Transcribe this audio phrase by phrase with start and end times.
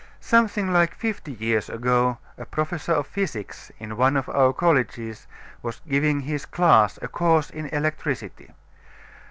[0.19, 5.27] Something like fifty years ago a professor of physics in one of our colleges
[5.61, 8.49] was giving his class a course in electricity.